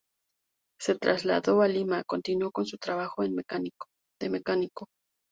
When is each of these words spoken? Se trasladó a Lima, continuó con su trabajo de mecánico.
Se 0.79 0.95
trasladó 0.97 1.61
a 1.61 1.67
Lima, 1.67 2.03
continuó 2.03 2.49
con 2.51 2.65
su 2.65 2.77
trabajo 2.79 3.21
de 3.21 3.29
mecánico. 3.29 3.87